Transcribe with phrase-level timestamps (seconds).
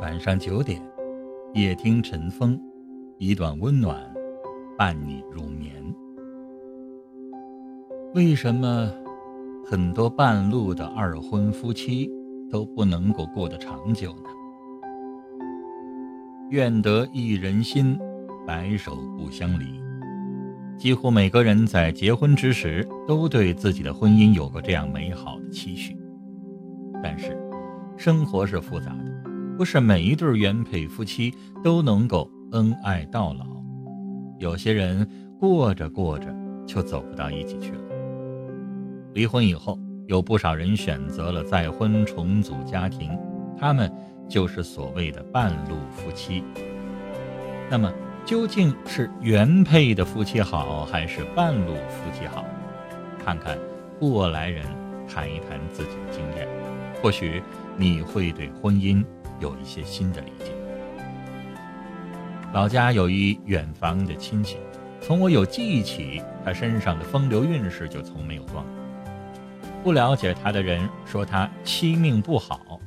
[0.00, 0.80] 晚上九点，
[1.54, 2.56] 夜听晨风，
[3.18, 4.00] 一段温暖
[4.76, 5.72] 伴你入眠。
[8.14, 8.88] 为什么
[9.66, 12.08] 很多半路的二婚夫妻
[12.48, 14.30] 都不能够过得长久呢？
[16.50, 17.98] 愿得一人心，
[18.46, 19.82] 白首不相离。
[20.78, 25.96] 几乎每个人在结婚之时，都对自己的婚姻有过这样美好的期许。
[27.02, 27.36] 但是，
[27.96, 29.07] 生活是复杂的。
[29.58, 33.44] 不是每一对原配夫妻都能够恩爱到老，
[34.38, 35.04] 有些人
[35.36, 36.32] 过着过着
[36.64, 37.80] 就走不到一起去了。
[39.14, 43.18] 离婚以后，有不少人选择了再婚重组家庭，
[43.58, 43.92] 他们
[44.28, 46.44] 就是所谓的半路夫妻。
[47.68, 47.92] 那么，
[48.24, 52.44] 究竟是原配的夫妻好，还是半路夫妻好？
[53.24, 53.58] 看看
[53.98, 54.64] 过来人
[55.08, 56.46] 谈一谈自己的经验，
[57.02, 57.42] 或许
[57.76, 59.04] 你会对婚姻。
[59.40, 60.52] 有一些新的理解。
[62.52, 64.56] 老家有一远房的亲戚，
[65.00, 68.64] 从我有记忆起，他身上的风流韵事就从没有断过。
[69.84, 72.80] 不了解他的人说他妻命不好，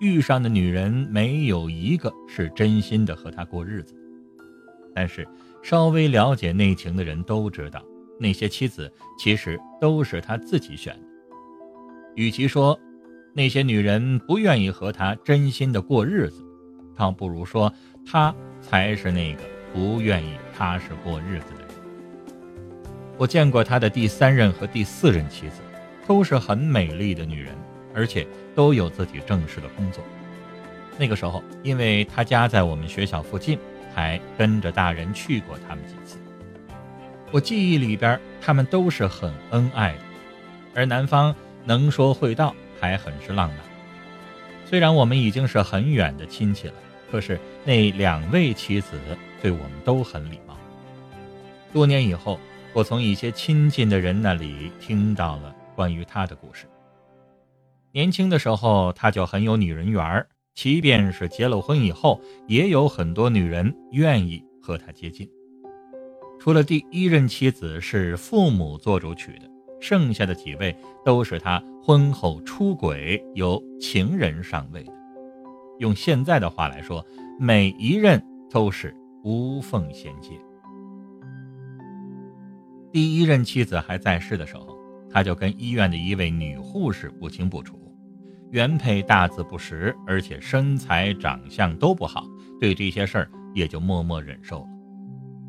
[0.00, 3.94] 遇上的女人没有一个是真心的和他过日子。
[4.94, 5.26] 但是
[5.62, 7.82] 稍微了解内情的人都知道，
[8.20, 11.06] 那些妻子其实都是他自己选的。
[12.14, 12.78] 与其说，
[13.36, 16.42] 那些女人不愿意和他真心的过日子，
[16.96, 17.70] 倒不如说
[18.10, 19.42] 他才是那个
[19.74, 21.68] 不愿意踏实过日子的人。
[23.18, 25.60] 我见过他的第三任和第四任妻子，
[26.06, 27.54] 都是很美丽的女人，
[27.94, 30.02] 而且都有自己正式的工作。
[30.96, 33.58] 那个时候，因为他家在我们学校附近，
[33.94, 36.16] 还跟着大人去过他们几次。
[37.30, 39.98] 我记忆里边，他们都是很恩爱的，
[40.74, 42.54] 而男方能说会道。
[42.80, 43.58] 还很是浪漫。
[44.64, 46.74] 虽然我们已经是很远的亲戚了，
[47.10, 48.98] 可是那两位妻子
[49.40, 50.56] 对我们都很礼貌。
[51.72, 52.40] 多年以后，
[52.72, 56.66] 我从一些亲近的人那里听到了关于他的故事。
[57.92, 65.28] 年轻的时候，他就很有女人缘儿，即便是结了婚以后，也有很多女人愿意和他接近。
[66.40, 69.55] 除了第一任妻子是父母做主娶的。
[69.80, 74.92] 剩下的几位都是他婚后出轨由情人上位的，
[75.78, 77.04] 用现在的话来说，
[77.38, 80.30] 每一任都是无缝衔接。
[82.92, 84.76] 第一任妻子还在世的时候，
[85.10, 87.78] 他就跟医院的一位女护士不清不楚，
[88.50, 92.24] 原配大字不识，而且身材长相都不好，
[92.58, 94.68] 对这些事儿也就默默忍受了。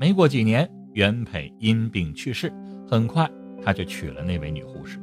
[0.00, 2.50] 没过几年，原配因病去世，
[2.88, 3.30] 很快。
[3.64, 4.98] 他就娶了那位女护士。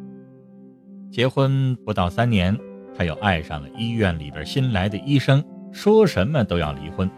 [1.11, 2.57] 结婚不到三年，
[2.95, 7.09] 他又爱上了医院里边新来的医生，说什么都要离婚。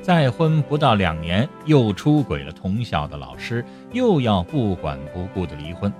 [0.00, 5.92] 再婚不到两年，又出轨了同校的老师，又要不管不顾的离婚。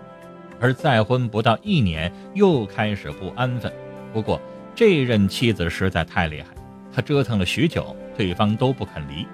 [0.59, 3.71] 而再婚不到一年，又开始不安分。
[4.13, 4.41] 不过
[4.75, 6.49] 这任妻子实在太厉害，
[6.91, 9.27] 他折腾了许久，对方都不肯离。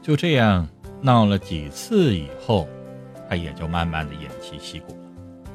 [0.00, 0.68] 就这样
[1.00, 2.68] 闹了几次以后。
[3.28, 5.52] 他也就慢慢的偃旗息鼓了。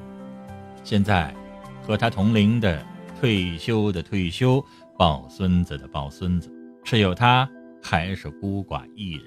[0.84, 1.34] 现在，
[1.82, 2.84] 和他同龄的
[3.20, 4.64] 退休的退休，
[4.98, 6.52] 抱孙子的抱孙子，
[6.84, 7.48] 只有他
[7.82, 9.26] 还是孤寡一人。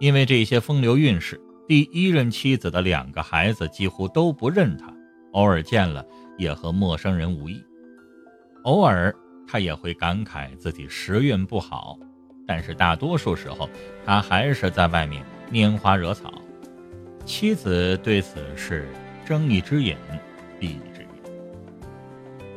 [0.00, 4.92] 因为这些风流韵事，第一任妻子的两个孩子几乎都不认他，
[5.32, 6.04] 偶尔见了
[6.36, 7.64] 也和陌生人无异。
[8.64, 9.14] 偶尔
[9.46, 11.96] 他也会感慨自己时运不好，
[12.48, 13.70] 但是大多数时候
[14.04, 16.32] 他还是在外面拈花惹草。
[17.24, 18.88] 妻子对此是
[19.24, 19.96] 睁一只眼
[20.58, 21.08] 闭一只眼。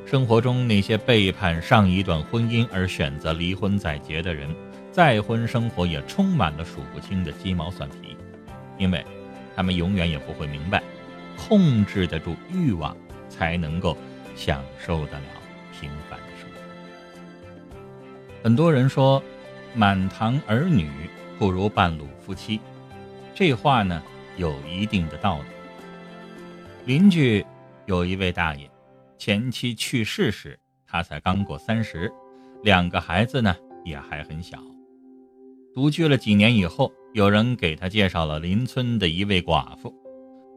[0.06, 4.54] 生活中那些背叛上一段婚姻而选择离婚再结的人，
[4.92, 8.18] 再婚生活也充满了数不清的鸡毛蒜皮，
[8.78, 9.06] 因为
[9.56, 10.81] 他们永远也不会明白，
[11.38, 12.96] 控制得住欲望，
[13.30, 13.98] 才能够
[14.36, 15.25] 享受得了
[15.80, 16.58] 平凡的生活。
[18.44, 19.22] 很多人说，
[19.74, 20.89] 满堂儿女
[21.38, 22.60] 不如半路夫妻，
[23.34, 24.01] 这话呢？
[24.38, 25.46] 有一定的道理。
[26.86, 27.46] 邻居
[27.86, 28.70] 有一位大爷，
[29.18, 32.12] 前妻去世时，他才刚过三十，
[32.64, 34.60] 两个孩子呢也还很小。
[35.74, 39.94] 独居了几年以后，有人给他介绍了邻村的一位寡妇，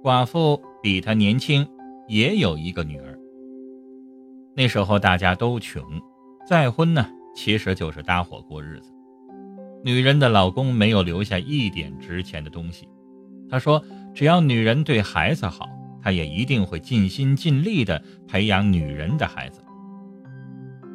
[0.03, 1.67] 寡妇比他年轻，
[2.07, 3.19] 也有一个女儿。
[4.55, 5.83] 那时候大家都穷，
[6.47, 8.93] 再婚呢其实就是搭伙过日子。
[9.85, 12.89] 女人的老公没有留下一点值钱的东西。
[13.51, 13.83] 他说
[14.15, 15.69] ：“只要女人对孩子好，
[16.03, 19.61] 他也一定会尽心尽力地培养女人的孩子。”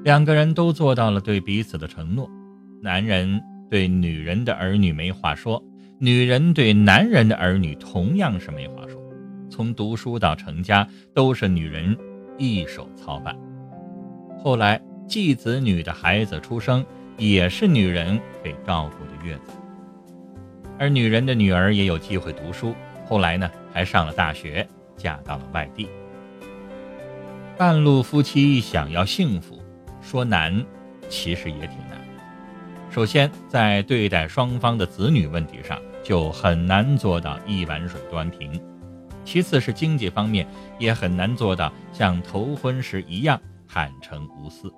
[0.04, 2.30] 两个人都做到了对彼此的承诺。
[2.82, 5.64] 男人对女人的儿女没话说，
[6.00, 9.02] 女人对男人的儿女同样是没话说。
[9.50, 11.96] 从读书到成家，都是女人
[12.38, 13.34] 一手操办。
[14.44, 16.86] 后来继子女的孩子出生，
[17.18, 19.54] 也是女人给照顾的月子。
[20.80, 22.76] 而女人的女儿也有机会读书，
[23.06, 24.68] 后来呢，还上了大学，
[24.98, 25.88] 嫁到了外地。
[27.58, 29.62] 半路夫妻想要幸福，
[30.02, 30.66] 说难，
[31.08, 32.02] 其实也挺难。
[32.90, 38.52] 首先，在对待双方的子女问题上，就很难做到一碗水端平；
[39.24, 40.48] 其次是经济方面，
[40.80, 44.72] 也很难做到像头婚时一样坦诚无私。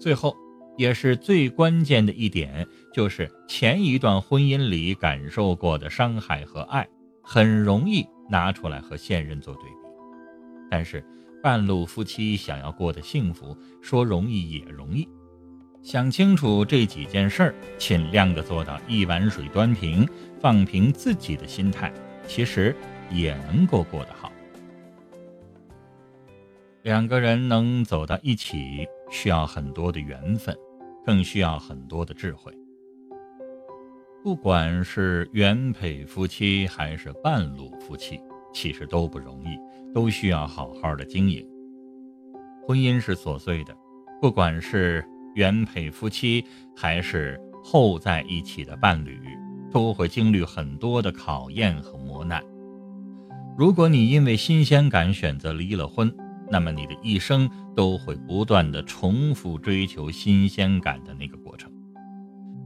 [0.00, 0.36] 最后，
[0.76, 6.88] 也是最关键的一点，就是前一段婚姻里感受过的伤害和爱，
[7.22, 9.76] 很容易拿出来和现任做对比。
[10.70, 11.04] 但是，
[11.42, 15.06] 半路夫妻想要过得幸福，说容易也容易。
[15.82, 20.08] 想清楚这几件事儿，尽量的做到一碗水端平，
[20.40, 21.92] 放平自己的心态，
[22.26, 22.74] 其实
[23.10, 24.30] 也能够过得好。
[26.82, 30.52] 两个人能走到一起，需要很多的缘分，
[31.06, 32.52] 更需要很多的智慧。
[34.24, 38.20] 不管是原配夫妻还是半路夫妻，
[38.52, 39.56] 其实都不容易。
[39.94, 41.46] 都需要好好的经营。
[42.66, 43.76] 婚姻是琐碎的，
[44.22, 45.04] 不管是
[45.34, 46.42] 原配夫妻
[46.74, 49.20] 还是后在一起的伴侣，
[49.70, 52.42] 都会经历很多的考验和磨难。
[53.58, 56.10] 如果你因为新鲜感选择离了婚，
[56.52, 61.72] 那么你的一生都会不断的重复追求新鲜感的那个过程。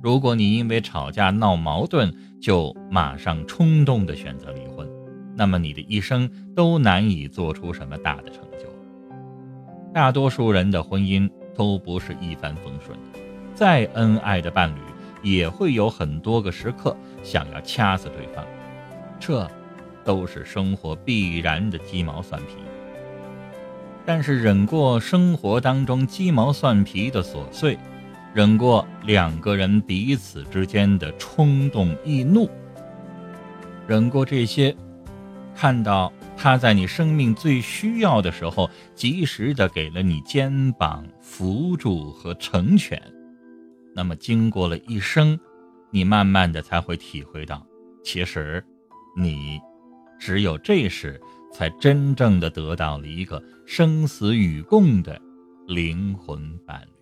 [0.02, 4.88] 如果你因为吵架闹矛盾就马上冲动的选择离婚，
[5.36, 8.66] 那么你的一生都难以做出什么大的成就。
[9.94, 13.20] 大多数人的婚姻都不是一帆风顺的，
[13.54, 14.80] 再恩爱的伴侣
[15.22, 18.44] 也会有很多个时刻想要掐死对方，
[19.20, 19.48] 这
[20.04, 22.56] 都是生活必然的鸡毛蒜皮。
[24.06, 27.76] 但是忍过生活当中鸡毛蒜皮的琐碎，
[28.32, 32.48] 忍过两个人彼此之间的冲动易怒，
[33.86, 34.74] 忍过这些。
[35.56, 43.00] 看到他在你生命最需要的时候，及时的给了你肩膀扶助和成全，
[43.94, 45.40] 那么经过了一生，
[45.90, 47.66] 你慢慢的才会体会到，
[48.04, 48.62] 其实，
[49.16, 49.58] 你，
[50.18, 51.18] 只有这时，
[51.56, 55.18] 才真正的得到了一个生死与共的
[55.66, 56.95] 灵魂伴侣。